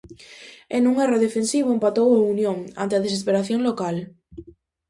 E 0.75 0.77
nun 0.83 0.95
erro 1.05 1.23
defensivo 1.25 1.69
empatou 1.75 2.07
o 2.13 2.25
Unión, 2.33 2.57
ante 2.81 2.93
a 2.95 3.03
desesperación 3.05 3.59
local. 3.69 3.95